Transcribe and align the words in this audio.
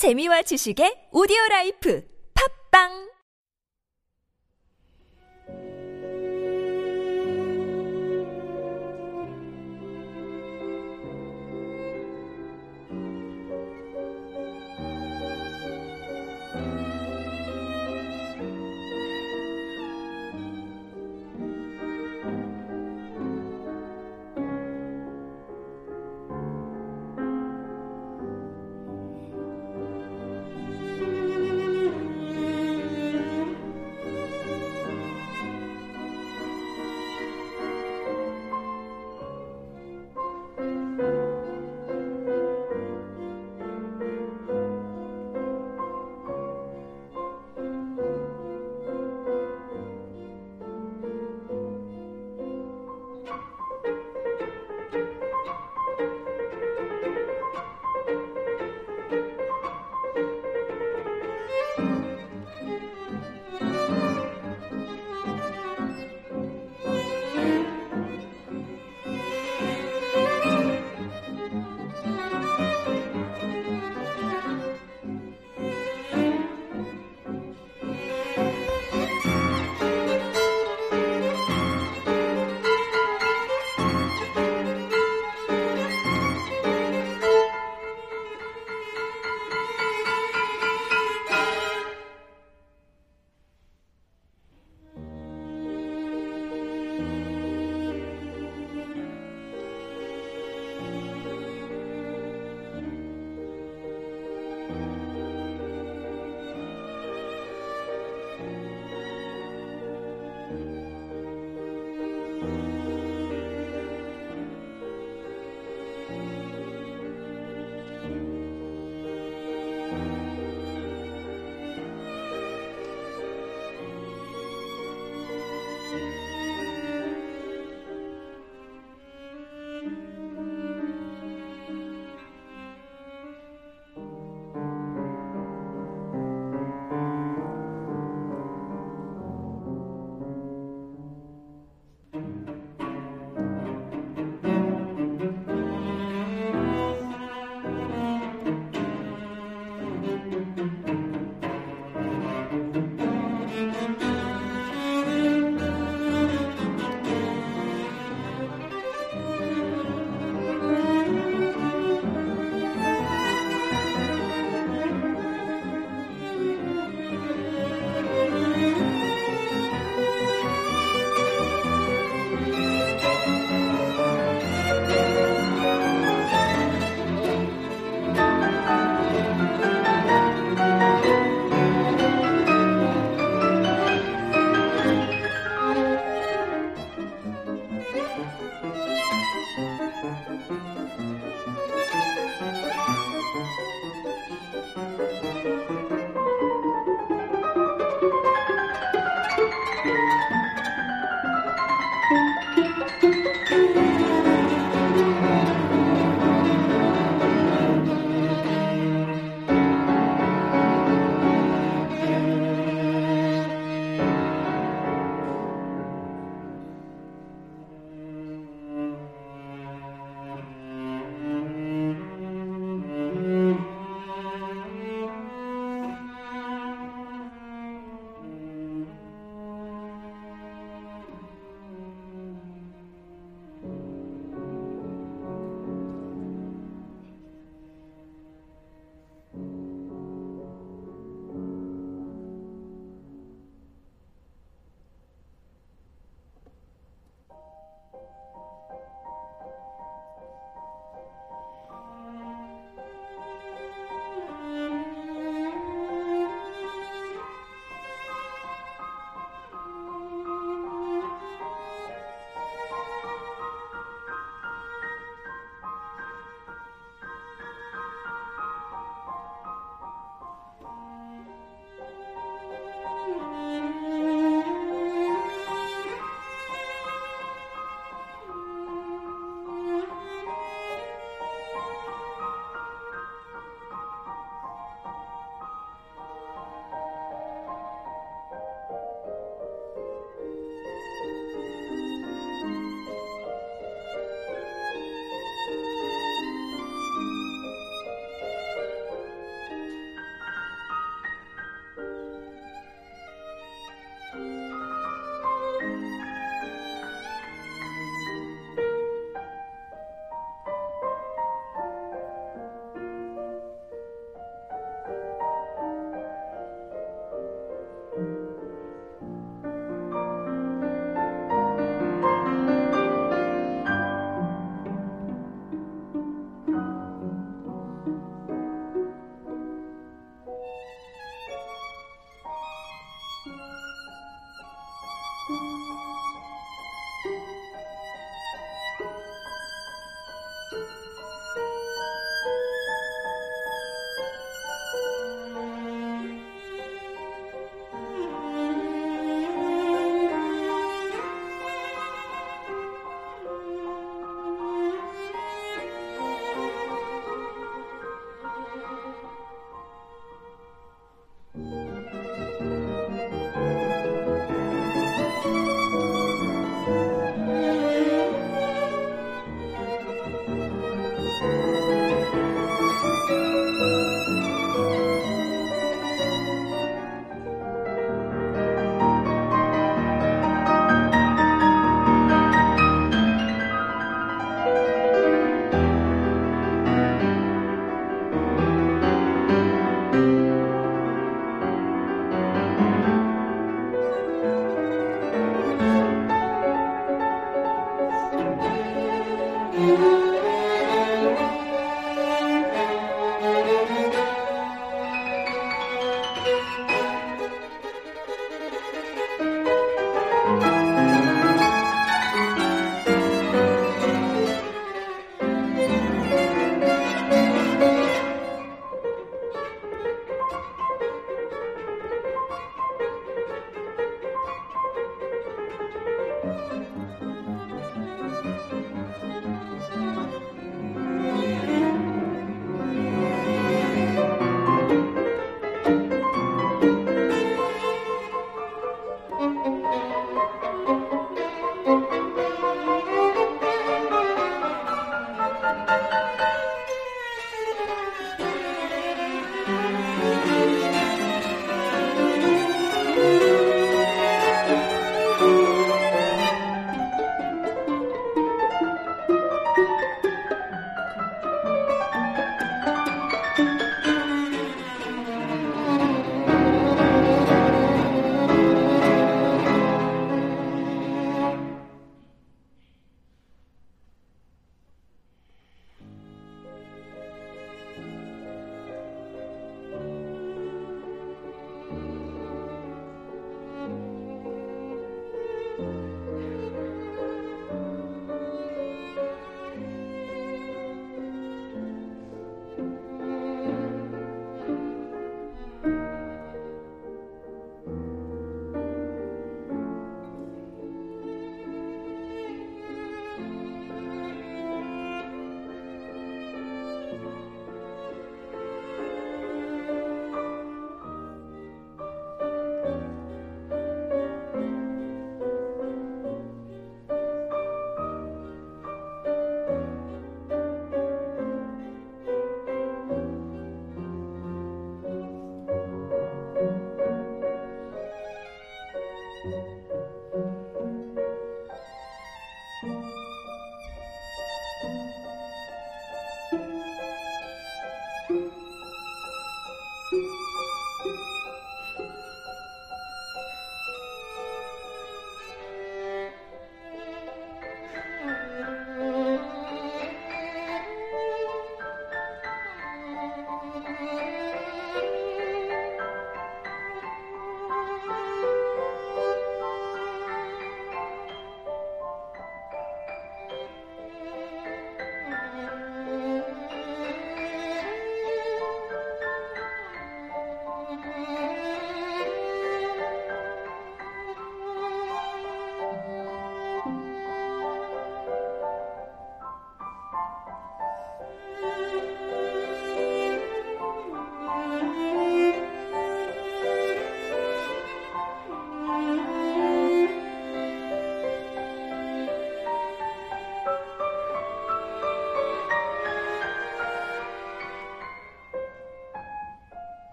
재미와 0.00 0.40
지식의 0.48 1.12
오디오 1.12 1.36
라이프. 1.50 2.00
팝빵! 2.32 3.09